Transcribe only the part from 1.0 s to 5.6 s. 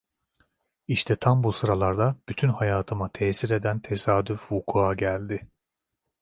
tam bu sıralarda bütün hayatıma tesir eden tesadüf vukua geldi.